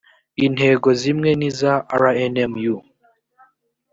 [0.45, 2.75] intego zimwe n iza rnmu